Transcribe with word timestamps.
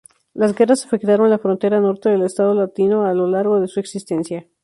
Las 0.33 0.55
guerras 0.55 0.83
afectaron 0.83 1.29
la 1.29 1.37
frontera 1.37 1.79
norte 1.79 2.09
del 2.09 2.23
Estado 2.23 2.55
latino 2.55 3.05
a 3.05 3.13
largo 3.13 3.59
de 3.61 3.67
su 3.67 3.79
existencia. 3.79 4.47